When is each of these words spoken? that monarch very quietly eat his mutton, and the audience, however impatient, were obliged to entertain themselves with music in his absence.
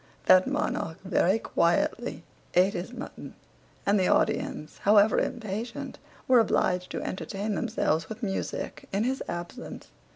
that 0.25 0.47
monarch 0.47 0.97
very 1.03 1.37
quietly 1.37 2.23
eat 2.55 2.73
his 2.73 2.91
mutton, 2.91 3.35
and 3.85 3.99
the 3.99 4.07
audience, 4.07 4.79
however 4.79 5.19
impatient, 5.19 5.99
were 6.27 6.39
obliged 6.39 6.89
to 6.89 7.03
entertain 7.03 7.53
themselves 7.53 8.09
with 8.09 8.23
music 8.23 8.89
in 8.91 9.03
his 9.03 9.21
absence. 9.27 9.89